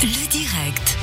Le 0.00 0.28
direct. 0.28 0.97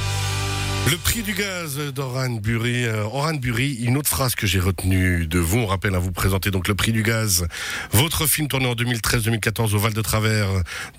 Le 0.92 0.98
prix 0.98 1.23
du 1.23 1.34
gaz 1.34 1.80
d'Oran 1.80 2.30
Bury. 2.30 2.85
Euh, 2.85 3.06
Oran 3.06 3.34
Bury, 3.34 3.74
une 3.82 3.98
autre 3.98 4.08
phrase 4.08 4.36
que 4.36 4.46
j'ai 4.46 4.60
retenue 4.60 5.26
de 5.26 5.40
vous. 5.40 5.58
On 5.58 5.65
rappelle 5.65 5.96
à 5.96 6.00
vous 6.00 6.12
présenter 6.12 6.52
donc 6.52 6.68
le 6.68 6.76
prix 6.76 6.92
du 6.92 7.02
gaz. 7.02 7.47
Votre 7.92 8.28
film 8.28 8.47
tourné 8.47 8.68
en 8.68 8.76
2013-2014 8.76 9.74
au 9.74 9.79
Val 9.79 9.94
de 9.94 10.02
Travers 10.04 10.48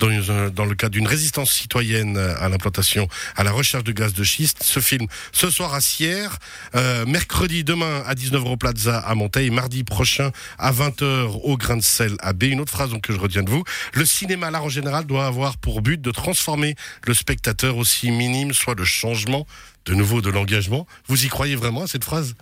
dans 0.00 0.64
le 0.64 0.74
cadre 0.74 0.90
d'une 0.90 1.06
résistance 1.06 1.52
citoyenne 1.52 2.16
à 2.18 2.48
l'implantation, 2.48 3.06
à 3.36 3.44
la 3.44 3.52
recherche 3.52 3.84
de 3.84 3.92
gaz 3.92 4.12
de 4.12 4.24
schiste. 4.24 4.64
Ce 4.64 4.80
film 4.80 5.06
ce 5.30 5.50
soir 5.50 5.72
à 5.72 5.80
Sierre, 5.80 6.38
euh, 6.74 7.06
mercredi 7.06 7.62
demain 7.62 8.02
à 8.06 8.14
19h 8.14 8.44
au 8.44 8.56
Plaza 8.56 8.98
à 8.98 9.14
Monteil, 9.14 9.50
mardi 9.50 9.84
prochain 9.84 10.32
à 10.58 10.72
20h 10.72 11.40
au 11.44 11.56
Grain 11.56 11.76
de 11.76 11.82
Sel 11.82 12.16
à 12.18 12.32
B. 12.32 12.44
Une 12.44 12.60
autre 12.60 12.72
phrase 12.72 12.90
donc, 12.90 13.02
que 13.02 13.12
je 13.12 13.20
retiens 13.20 13.44
de 13.44 13.50
vous. 13.50 13.62
Le 13.94 14.04
cinéma, 14.04 14.50
l'art 14.50 14.64
en 14.64 14.68
général, 14.68 15.04
doit 15.04 15.26
avoir 15.26 15.56
pour 15.58 15.80
but 15.80 16.00
de 16.00 16.10
transformer 16.10 16.74
le 17.06 17.14
spectateur 17.14 17.76
aussi 17.76 18.10
minime 18.10 18.52
soit 18.52 18.74
le 18.74 18.84
changement 18.84 19.46
de 19.86 19.94
nouveau 19.94 20.20
de 20.20 20.30
l'engagement. 20.30 20.86
Vous 21.06 21.24
y 21.24 21.28
croyez 21.28 21.56
vraiment 21.56 21.82
à 21.82 21.86
cette 21.86 22.04
phrase? 22.04 22.34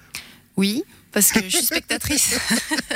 Oui, 0.57 0.85
parce 1.15 1.31
que 1.33 1.41
je 1.45 1.57
suis 1.57 1.65
spectatrice. 1.67 2.39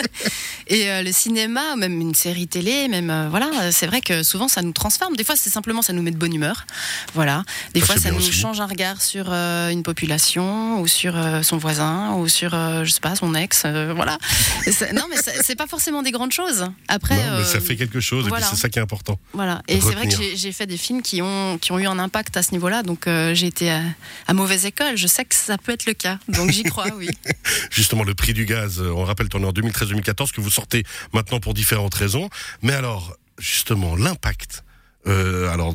et 0.66 0.90
euh, 0.90 1.02
le 1.02 1.12
cinéma, 1.12 1.76
même 1.76 2.00
une 2.00 2.14
série 2.14 2.46
télé, 2.48 2.88
même 2.88 3.10
euh, 3.10 3.28
voilà, 3.30 3.70
c'est 3.72 3.86
vrai 3.86 4.00
que 4.00 4.22
souvent 4.22 4.48
ça 4.48 4.60
nous 4.62 4.72
transforme. 4.72 5.16
Des 5.16 5.24
fois, 5.24 5.36
c'est 5.36 5.50
simplement 5.50 5.80
ça 5.82 5.92
nous 5.92 6.02
met 6.02 6.10
de 6.10 6.16
bonne 6.16 6.34
humeur. 6.34 6.66
Voilà. 7.14 7.44
Des 7.74 7.80
Ça, 7.80 7.86
fois, 7.86 7.96
ça 7.96 8.10
nous 8.10 8.18
aussi. 8.18 8.32
change 8.32 8.60
un 8.60 8.66
regard 8.66 9.00
sur 9.00 9.26
euh, 9.30 9.70
une 9.70 9.82
population 9.82 10.80
ou 10.80 10.86
sur 10.86 11.16
euh, 11.16 11.42
son 11.42 11.56
voisin 11.58 12.14
ou 12.14 12.28
sur 12.28 12.54
euh, 12.54 12.84
je 12.84 12.90
sais 12.92 13.00
pas 13.00 13.14
son 13.16 13.34
ex. 13.34 13.62
euh, 13.64 13.92
voilà. 13.94 14.18
Et 14.66 14.72
non, 14.92 15.04
mais 15.10 15.16
c'est 15.42 15.56
pas 15.56 15.66
forcément 15.66 16.02
des 16.02 16.10
grandes 16.10 16.32
choses. 16.32 16.66
Après, 16.88 17.16
Non, 17.16 17.22
mais 17.38 17.42
euh, 17.42 17.44
ça 17.44 17.60
fait 17.60 17.76
quelque 17.76 18.00
chose 18.00 18.26
et 18.26 18.28
voilà. 18.28 18.46
puis 18.46 18.56
c'est 18.56 18.60
ça 18.62 18.68
qui 18.68 18.78
est 18.78 18.82
important. 18.82 19.18
Voilà. 19.32 19.62
Et 19.68 19.80
c'est 19.80 19.92
vrai 19.94 20.08
que 20.08 20.16
j'ai- 20.16 20.36
j'ai 20.36 20.52
fait 20.52 20.66
des 20.66 20.76
films 20.76 21.02
qui 21.02 21.22
ont, 21.22 21.58
qui 21.58 21.72
ont 21.72 21.78
eu 21.78 21.86
un 21.86 21.98
impact 21.98 22.36
à 22.36 22.42
ce 22.42 22.52
niveau-là. 22.52 22.82
Donc 22.82 23.06
euh, 23.06 23.34
j'ai 23.34 23.46
été 23.46 23.70
à, 23.70 23.80
à 24.26 24.34
mauvaise 24.34 24.66
école. 24.66 24.96
Je 24.96 25.06
sais 25.06 25.24
que 25.24 25.34
ça 25.34 25.56
peut 25.58 25.72
être 25.72 25.86
le 25.86 25.94
cas. 25.94 26.18
Donc 26.28 26.50
j'y 26.50 26.62
crois, 26.64 26.88
oui. 26.96 27.08
Justement, 27.70 28.04
le 28.08 28.14
prix 28.14 28.32
du 28.32 28.46
gaz, 28.46 28.80
euh, 28.80 28.90
on 28.90 29.04
rappelle, 29.04 29.28
tourné 29.28 29.46
en 29.46 29.52
2013-2014, 29.52 30.32
que 30.32 30.40
vous 30.40 30.50
sortez 30.50 30.84
maintenant 31.12 31.40
pour 31.40 31.54
différentes 31.54 31.94
raisons. 31.94 32.28
Mais 32.62 32.72
alors, 32.72 33.16
justement, 33.38 33.94
l'impact. 33.94 34.64
euh, 35.06 35.48
alors 35.50 35.74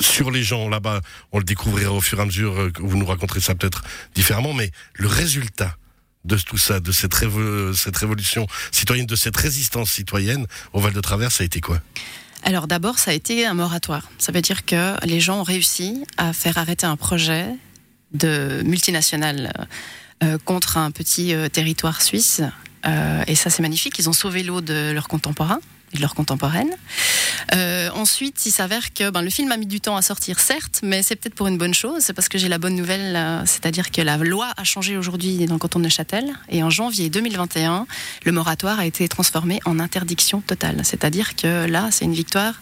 sur 0.00 0.30
les 0.30 0.42
gens 0.42 0.68
là-bas, 0.68 1.00
on 1.30 1.38
le 1.38 1.44
découvrira 1.44 1.92
au 1.92 2.00
fur 2.00 2.18
et 2.18 2.22
à 2.22 2.26
mesure 2.26 2.58
euh, 2.58 2.72
vous 2.80 2.96
nous 2.96 3.06
raconterez 3.06 3.40
ça 3.40 3.54
peut-être 3.54 3.82
différemment, 4.14 4.52
mais 4.52 4.70
le 4.94 5.06
résultat 5.06 5.76
de 6.24 6.36
tout 6.36 6.58
ça, 6.58 6.80
de 6.80 6.92
cette, 6.92 7.14
cette 7.74 7.96
révolution 7.96 8.46
citoyenne, 8.70 9.06
de 9.06 9.16
cette 9.16 9.36
résistance 9.36 9.90
citoyenne 9.90 10.46
au 10.72 10.80
Val 10.80 10.92
de 10.92 11.00
Travers, 11.00 11.32
ça 11.32 11.42
a 11.42 11.46
été 11.46 11.60
quoi? 11.60 11.80
Alors 12.42 12.66
d'abord, 12.66 12.98
ça 12.98 13.12
a 13.12 13.14
été 13.14 13.46
un 13.46 13.54
moratoire. 13.54 14.10
Ça 14.18 14.32
veut 14.32 14.42
dire 14.42 14.64
que 14.64 14.94
les 15.06 15.20
gens 15.20 15.40
ont 15.40 15.44
réussi 15.44 16.04
à 16.16 16.32
faire 16.32 16.58
arrêter 16.58 16.86
un 16.86 16.96
projet 16.96 17.46
de 18.12 18.62
multinationale 18.64 19.52
euh, 19.58 19.64
contre 20.44 20.76
un 20.78 20.90
petit 20.90 21.34
euh, 21.34 21.48
territoire 21.48 22.02
suisse. 22.02 22.42
Euh, 22.86 23.22
et 23.26 23.34
ça, 23.34 23.50
c'est 23.50 23.62
magnifique. 23.62 23.98
Ils 23.98 24.08
ont 24.08 24.12
sauvé 24.12 24.42
l'eau 24.42 24.60
de 24.60 24.92
leurs 24.92 25.08
contemporains 25.08 25.60
et 25.92 25.96
de 25.96 26.00
leurs 26.00 26.14
contemporaines. 26.14 26.74
Euh, 27.54 27.90
ensuite, 27.94 28.46
il 28.46 28.50
s'avère 28.50 28.92
que 28.94 29.10
ben, 29.10 29.22
le 29.22 29.30
film 29.30 29.52
a 29.52 29.56
mis 29.56 29.66
du 29.66 29.80
temps 29.80 29.96
à 29.96 30.02
sortir, 30.02 30.40
certes, 30.40 30.80
mais 30.82 31.02
c'est 31.02 31.16
peut-être 31.16 31.34
pour 31.34 31.48
une 31.48 31.58
bonne 31.58 31.74
chose. 31.74 32.00
C'est 32.00 32.14
parce 32.14 32.28
que 32.28 32.38
j'ai 32.38 32.48
la 32.48 32.58
bonne 32.58 32.74
nouvelle, 32.74 33.14
euh, 33.14 33.42
c'est-à-dire 33.44 33.90
que 33.90 34.00
la 34.00 34.16
loi 34.16 34.48
a 34.56 34.64
changé 34.64 34.96
aujourd'hui 34.96 35.44
dans 35.46 35.54
le 35.54 35.58
canton 35.58 35.78
de 35.78 35.84
Neuchâtel. 35.84 36.32
Et 36.48 36.62
en 36.62 36.70
janvier 36.70 37.10
2021, 37.10 37.86
le 38.24 38.32
moratoire 38.32 38.80
a 38.80 38.86
été 38.86 39.06
transformé 39.08 39.60
en 39.64 39.78
interdiction 39.78 40.40
totale. 40.40 40.80
C'est-à-dire 40.84 41.36
que 41.36 41.66
là, 41.66 41.88
c'est 41.90 42.04
une 42.04 42.14
victoire 42.14 42.54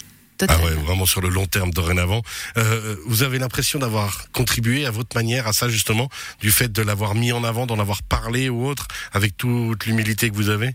Ah 0.48 0.58
ouais, 0.64 0.72
vraiment 0.72 1.06
sur 1.06 1.20
le 1.20 1.28
long 1.28 1.46
terme 1.46 1.70
dorénavant. 1.70 2.22
Euh, 2.56 2.96
vous 3.06 3.22
avez 3.22 3.38
l'impression 3.38 3.78
d'avoir 3.78 4.30
contribué 4.32 4.86
à 4.86 4.90
votre 4.90 5.16
manière 5.16 5.46
à 5.46 5.52
ça 5.52 5.68
justement, 5.68 6.08
du 6.40 6.50
fait 6.50 6.70
de 6.70 6.82
l'avoir 6.82 7.14
mis 7.14 7.32
en 7.32 7.44
avant, 7.44 7.66
d'en 7.66 7.78
avoir 7.78 8.02
parlé 8.02 8.48
ou 8.48 8.66
autre, 8.66 8.88
avec 9.12 9.36
toute 9.36 9.86
l'humilité 9.86 10.30
que 10.30 10.34
vous 10.34 10.48
avez? 10.48 10.74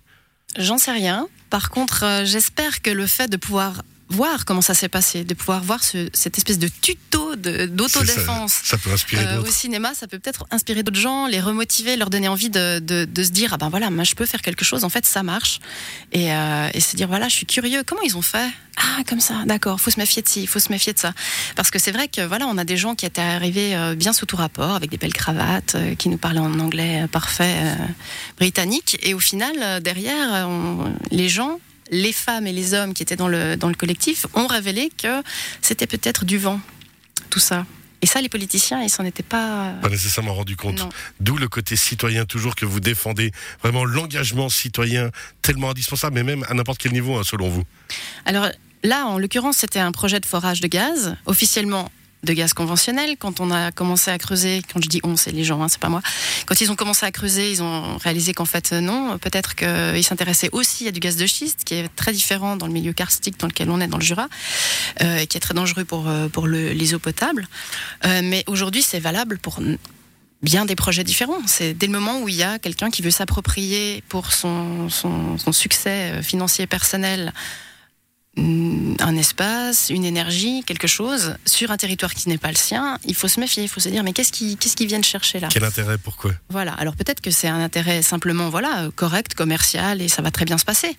J'en 0.58 0.78
sais 0.78 0.92
rien. 0.92 1.28
Par 1.50 1.70
contre, 1.70 2.04
euh, 2.04 2.26
j'espère 2.26 2.82
que 2.82 2.90
le 2.90 3.08
fait 3.08 3.28
de 3.28 3.38
pouvoir 3.38 3.82
voir 4.10 4.46
comment 4.46 4.62
ça 4.62 4.74
s'est 4.74 4.90
passé, 4.90 5.24
de 5.24 5.34
pouvoir 5.34 5.64
voir 5.64 5.84
ce- 5.84 6.10
cette 6.14 6.38
espèce 6.38 6.60
de 6.60 6.68
tuto 6.68 7.36
d'autodéfense. 7.36 8.54
Ça, 8.54 8.62
ça 8.64 8.78
peut 8.78 8.92
inspirer 8.92 9.26
euh, 9.26 9.42
au 9.42 9.46
cinéma, 9.48 9.94
ça 9.94 10.08
peut 10.08 10.20
peut-être 10.20 10.46
inspirer 10.52 10.84
d'autres 10.84 11.00
gens, 11.00 11.28
les 11.28 11.40
remotiver, 11.42 11.96
leur 11.98 12.10
donner 12.10 12.28
envie 12.28 12.50
de, 12.50 12.80
de, 12.80 13.06
de 13.06 13.24
se 13.24 13.32
dire 13.32 13.54
ah 13.54 13.58
ben 13.58 13.70
voilà, 13.70 13.90
moi 13.90 14.04
je 14.04 14.16
peux 14.16 14.26
faire 14.26 14.42
quelque 14.42 14.64
chose. 14.64 14.84
En 14.84 14.90
fait, 14.90 15.06
ça 15.06 15.24
marche. 15.24 15.60
Et, 16.12 16.32
euh, 16.34 16.70
et 16.74 16.80
se 16.80 16.96
dire 16.96 17.08
voilà, 17.08 17.28
je 17.30 17.36
suis 17.36 17.46
curieux. 17.46 17.84
Comment 17.86 18.02
ils 18.04 18.16
ont 18.16 18.22
fait? 18.22 18.48
Ah 18.78 19.02
comme 19.08 19.22
ça, 19.22 19.44
d'accord. 19.46 19.80
Faut 19.82 19.90
se 19.92 20.00
méfier 20.00 20.22
de 20.22 20.28
ci, 20.28 20.48
faut 20.48 20.60
se 20.60 20.72
méfier 20.72 20.94
de 20.94 21.00
ça. 21.00 21.14
Parce 21.56 21.72
que 21.72 21.80
c'est 21.80 21.92
vrai 21.92 22.08
que 22.08 22.22
voilà, 22.22 22.46
on 22.48 22.58
a 22.58 22.64
des 22.66 22.78
gens 22.78 22.94
qui 22.96 23.06
étaient 23.06 23.22
arrivés 23.22 23.76
euh, 23.76 23.96
bien 23.96 24.14
sous 24.14 24.26
tout 24.26 24.36
rapport, 24.38 24.76
avec 24.76 24.90
des 24.92 24.98
belles 24.98 25.14
cravates, 25.14 25.76
euh, 25.76 25.96
qui 25.96 26.10
nous 26.10 26.18
parlaient 26.18 26.40
en 26.40 26.60
anglais 26.60 27.04
euh, 27.04 27.08
parfait 27.08 27.56
euh, 27.58 27.76
britannique. 28.38 28.98
Et 29.04 29.14
au 29.14 29.20
final, 29.20 29.82
derrière, 29.82 30.48
on- 30.48 30.94
les 31.12 31.30
gens 31.30 31.60
les 31.92 32.14
femmes 32.14 32.48
et 32.48 32.54
les 32.54 32.74
hommes 32.74 32.94
qui 32.94 33.04
étaient 33.04 33.16
dans 33.16 33.28
le, 33.28 33.56
dans 33.56 33.70
le 33.70 33.76
collectif 33.76 34.26
ont 34.34 34.48
révélé 34.48 34.90
que 34.98 35.22
c'était 35.62 35.88
peut-être 35.88 36.26
du 36.26 36.38
vent, 36.38 36.60
tout 37.30 37.40
ça. 37.40 37.66
Et 38.02 38.08
ça, 38.08 38.22
les 38.22 38.30
politiciens, 38.30 38.84
ils 38.84 38.90
s'en 38.90 39.04
étaient 39.04 39.24
pas. 39.24 39.74
Pas 39.82 39.90
nécessairement 39.90 40.34
rendu 40.34 40.56
compte. 40.56 40.88
D'où 41.20 41.38
le 41.38 41.48
côté 41.48 41.76
citoyen 41.76 42.26
toujours 42.26 42.54
que 42.54 42.66
vous 42.66 42.80
défendez. 42.80 43.32
Vraiment 43.64 43.84
l'engagement 43.84 44.50
citoyen 44.50 45.10
tellement 45.42 45.72
indispensable, 45.72 46.14
mais 46.14 46.24
même 46.24 46.46
à 46.48 46.54
n'importe 46.54 46.80
quel 46.80 46.92
niveau, 46.92 47.16
hein, 47.16 47.24
selon 47.24 47.50
vous. 47.50 47.64
Alors 48.26 48.48
là, 48.84 49.08
en 49.08 49.18
l'occurrence, 49.18 49.58
c'était 49.58 49.80
un 49.80 49.92
projet 49.92 50.20
de 50.20 50.26
forage 50.26 50.62
de 50.62 50.68
gaz, 50.68 51.16
officiellement 51.26 51.90
de 52.26 52.34
gaz 52.34 52.54
conventionnel. 52.54 53.16
Quand 53.18 53.40
on 53.40 53.52
a 53.52 53.72
commencé 53.72 54.12
à 54.12 54.18
creuser, 54.18 54.62
quand 54.74 54.82
je 54.84 54.90
dis 54.90 55.00
on, 55.04 55.16
c'est 55.16 55.32
les 55.32 55.44
gens, 55.44 55.62
hein, 55.64 55.70
c'est 55.70 55.80
pas 55.80 55.90
moi. 55.90 56.02
Quand 56.46 56.60
ils 56.60 56.70
ont 56.72 56.76
commencé 56.76 57.06
à 57.06 57.12
creuser, 57.12 57.52
ils 57.52 57.64
ont 57.64 57.98
réalisé 57.98 58.34
qu'en 58.34 58.46
fait 58.46 58.74
euh, 58.74 58.82
non. 58.82 59.18
Peut-être 59.20 59.56
qu'ils 59.56 60.04
s'intéressaient 60.04 60.50
aussi 60.52 60.88
à 60.88 60.92
du 60.92 61.00
gaz 61.00 61.16
de 61.16 61.26
schiste, 61.26 61.64
qui 61.64 61.76
est 61.76 61.88
très 61.96 62.12
différent 62.12 62.58
dans 62.58 62.68
le 62.68 62.74
milieu 62.74 62.92
karstique 62.94 63.40
dans 63.40 63.48
lequel 63.48 63.70
on 63.70 63.80
est 63.80 63.88
dans 63.88 63.98
le 63.98 64.04
Jura, 64.04 64.28
euh, 65.02 65.18
et 65.20 65.28
qui 65.28 65.38
est 65.38 65.40
très 65.40 65.54
dangereux 65.54 65.86
pour 65.86 66.10
euh, 66.10 66.28
pour 66.28 66.48
le- 66.48 66.72
les 66.74 66.94
eaux 66.94 67.00
potables. 67.00 67.48
Mais 68.04 68.44
aujourd'hui, 68.48 68.82
c'est 68.82 69.00
valable 69.00 69.38
pour 69.40 69.60
bien 70.42 70.66
des 70.66 70.76
projets 70.76 71.04
différents. 71.04 71.42
C'est 71.48 71.74
dès 71.74 71.88
le 71.88 71.94
moment 71.94 72.22
où 72.22 72.30
il 72.30 72.36
y 72.36 72.44
a 72.44 72.60
quelqu'un 72.60 72.90
qui 72.92 73.02
veut 73.02 73.12
s'approprier 73.12 74.04
pour 74.10 74.32
son, 74.32 74.90
son, 74.90 75.38
son 75.38 75.52
succès 75.52 76.22
financier 76.22 76.68
personnel 76.68 77.34
un 78.38 79.16
espace, 79.16 79.90
une 79.90 80.04
énergie, 80.04 80.64
quelque 80.66 80.88
chose 80.88 81.36
sur 81.46 81.72
un 81.72 81.78
territoire 81.78 82.14
qui 82.14 82.28
n'est 82.28 82.38
pas 82.38 82.50
le 82.50 82.56
sien, 82.58 82.98
il 83.06 83.16
faut 83.16 83.28
se 83.28 83.40
méfier, 83.40 83.64
il 83.64 83.70
faut 83.70 83.80
se 83.80 83.90
dire 83.90 84.04
mais 84.04 84.12
qu'est-ce 84.14 84.32
qu'ils 84.32 84.58
qu'est-ce 84.58 84.76
qu'ils 84.76 84.88
viennent 84.88 85.04
chercher 85.04 85.40
là? 85.40 85.48
Quel 85.52 85.64
intérêt, 85.64 85.98
pourquoi? 85.98 86.32
Voilà, 86.50 86.74
alors 86.74 86.96
peut-être 86.96 87.22
que 87.22 87.32
c'est 87.32 87.48
un 87.48 87.62
intérêt 87.62 88.02
simplement 88.02 88.50
voilà 88.50 88.90
correct, 88.96 89.36
commercial 89.36 90.02
et 90.02 90.10
ça 90.10 90.22
va 90.22 90.32
très 90.32 90.46
bien 90.46 90.58
se 90.58 90.66
passer. 90.66 90.98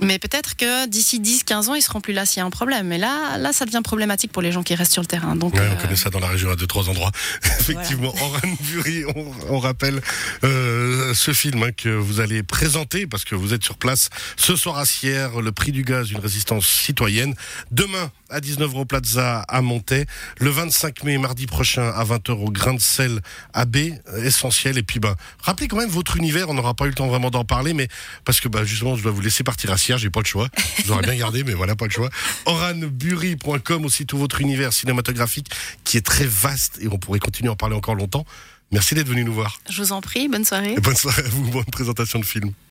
Mais 0.00 0.18
peut-être 0.18 0.56
que 0.56 0.86
d'ici 0.86 1.20
10 1.20 1.44
15 1.44 1.68
ans, 1.68 1.74
ils 1.74 1.82
seront 1.82 2.00
plus 2.00 2.12
là 2.12 2.26
s'il 2.26 2.38
y 2.38 2.42
a 2.42 2.46
un 2.46 2.50
problème. 2.50 2.92
Et 2.92 2.98
là 2.98 3.38
là 3.38 3.52
ça 3.52 3.64
devient 3.64 3.82
problématique 3.84 4.32
pour 4.32 4.42
les 4.42 4.50
gens 4.50 4.62
qui 4.64 4.74
restent 4.74 4.92
sur 4.92 5.02
le 5.02 5.06
terrain. 5.08 5.36
Donc 5.36 5.54
Ouais, 5.54 5.60
euh, 5.60 5.74
on 5.76 5.80
connaît 5.80 5.96
ça 5.96 6.10
dans 6.10 6.20
la 6.20 6.28
région 6.28 6.50
à 6.50 6.56
deux, 6.56 6.66
trois 6.66 6.88
endroits. 6.88 7.12
Effectivement, 7.60 8.12
Oran 8.20 8.56
Bury, 8.60 9.04
on, 9.14 9.32
on 9.50 9.58
rappelle 9.60 10.00
euh, 10.42 11.14
ce 11.14 11.32
film 11.32 11.62
hein, 11.62 11.70
que 11.76 11.90
vous 11.90 12.18
allez 12.20 12.42
présenter 12.42 13.06
parce 13.06 13.24
que 13.24 13.34
vous 13.36 13.54
êtes 13.54 13.62
sur 13.62 13.76
place 13.76 14.08
ce 14.36 14.56
soir 14.56 14.78
à 14.78 14.84
Sierre, 14.84 15.40
le 15.40 15.52
prix 15.52 15.70
du 15.70 15.84
gaz, 15.84 16.10
une 16.10 16.18
résistance 16.18 16.71
citoyenne. 16.72 17.34
Demain 17.70 18.10
à 18.32 18.40
19h 18.40 18.74
au 18.74 18.84
Plaza 18.84 19.40
à 19.48 19.60
Montaix. 19.62 20.06
Le 20.38 20.50
25 20.50 21.04
mai, 21.04 21.18
mardi 21.18 21.46
prochain 21.46 21.90
à 21.90 22.04
20h 22.04 22.32
au 22.32 22.50
Grain 22.50 22.74
de 22.74 22.80
Sel 22.80 23.20
à 23.52 23.64
B, 23.64 23.76
euh, 23.76 24.24
essentiel. 24.24 24.78
Et 24.78 24.82
puis, 24.82 24.98
bah, 24.98 25.16
rappelez 25.40 25.68
quand 25.68 25.76
même 25.76 25.90
votre 25.90 26.16
univers. 26.16 26.48
On 26.48 26.54
n'aura 26.54 26.74
pas 26.74 26.86
eu 26.86 26.88
le 26.88 26.94
temps 26.94 27.06
vraiment 27.06 27.30
d'en 27.30 27.44
parler, 27.44 27.74
mais 27.74 27.88
parce 28.24 28.40
que 28.40 28.48
bah, 28.48 28.64
justement, 28.64 28.96
je 28.96 29.02
dois 29.02 29.12
vous 29.12 29.20
laisser 29.20 29.44
partir 29.44 29.70
à 29.70 29.76
Sierre. 29.76 29.98
J'ai 29.98 30.10
pas 30.10 30.20
le 30.20 30.26
choix. 30.26 30.48
Vous 30.84 30.92
aurais 30.92 31.02
bien 31.02 31.16
gardé, 31.16 31.44
mais 31.44 31.52
voilà, 31.52 31.76
pas 31.76 31.86
le 31.86 31.90
choix. 31.90 32.08
Oranbury.com 32.46 33.84
aussi 33.84 34.06
tout 34.06 34.18
votre 34.18 34.40
univers 34.40 34.72
cinématographique 34.72 35.50
qui 35.84 35.96
est 35.96 36.06
très 36.06 36.26
vaste 36.26 36.78
et 36.80 36.88
on 36.88 36.98
pourrait 36.98 37.18
continuer 37.18 37.50
à 37.50 37.52
en 37.52 37.56
parler 37.56 37.76
encore 37.76 37.94
longtemps. 37.94 38.24
Merci 38.70 38.94
d'être 38.94 39.08
venu 39.08 39.22
nous 39.22 39.34
voir. 39.34 39.60
je 39.68 39.82
vous 39.82 39.92
en 39.92 40.00
prie, 40.00 40.28
bonne 40.28 40.46
soirée. 40.46 40.72
Et 40.72 40.80
bonne 40.80 40.96
soirée 40.96 41.22
à 41.22 41.28
vous, 41.28 41.50
bonne 41.50 41.64
présentation 41.66 42.18
de 42.18 42.24
film. 42.24 42.52